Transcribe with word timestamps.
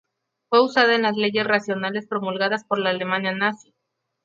Fue 0.49 0.65
usada 0.65 0.95
en 0.95 1.03
las 1.03 1.15
leyes 1.15 1.45
raciales 1.45 2.07
promulgadas 2.07 2.63
por 2.63 2.79
la 2.79 2.89
Alemania 2.89 3.35
nazi. 3.35 3.75